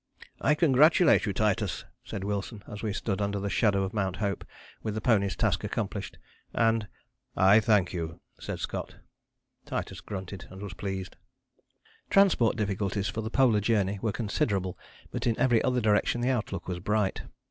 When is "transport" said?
12.09-12.55